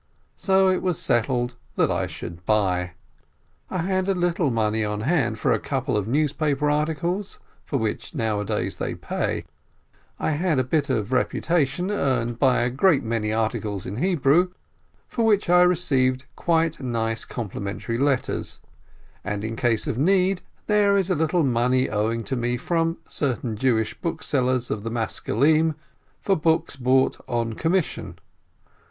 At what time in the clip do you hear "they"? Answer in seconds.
8.77-8.95